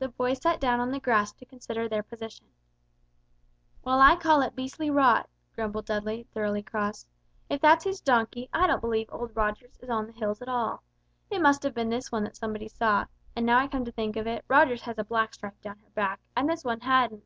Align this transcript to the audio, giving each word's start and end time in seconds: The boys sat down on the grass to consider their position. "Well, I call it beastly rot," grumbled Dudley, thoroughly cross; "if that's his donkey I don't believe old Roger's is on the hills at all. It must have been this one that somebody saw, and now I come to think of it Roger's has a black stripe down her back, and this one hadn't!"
The 0.00 0.08
boys 0.08 0.42
sat 0.42 0.58
down 0.60 0.80
on 0.80 0.90
the 0.90 0.98
grass 0.98 1.32
to 1.34 1.44
consider 1.44 1.88
their 1.88 2.02
position. 2.02 2.48
"Well, 3.84 4.00
I 4.00 4.16
call 4.16 4.42
it 4.42 4.56
beastly 4.56 4.90
rot," 4.90 5.30
grumbled 5.54 5.86
Dudley, 5.86 6.26
thoroughly 6.34 6.64
cross; 6.64 7.06
"if 7.48 7.60
that's 7.60 7.84
his 7.84 8.00
donkey 8.00 8.48
I 8.52 8.66
don't 8.66 8.80
believe 8.80 9.08
old 9.12 9.36
Roger's 9.36 9.78
is 9.80 9.90
on 9.90 10.08
the 10.08 10.12
hills 10.12 10.42
at 10.42 10.48
all. 10.48 10.82
It 11.30 11.40
must 11.40 11.62
have 11.62 11.72
been 11.72 11.90
this 11.90 12.10
one 12.10 12.24
that 12.24 12.34
somebody 12.36 12.66
saw, 12.66 13.04
and 13.36 13.46
now 13.46 13.58
I 13.58 13.68
come 13.68 13.84
to 13.84 13.92
think 13.92 14.16
of 14.16 14.26
it 14.26 14.44
Roger's 14.48 14.82
has 14.82 14.98
a 14.98 15.04
black 15.04 15.34
stripe 15.34 15.60
down 15.60 15.78
her 15.84 15.90
back, 15.90 16.18
and 16.36 16.50
this 16.50 16.64
one 16.64 16.80
hadn't!" 16.80 17.22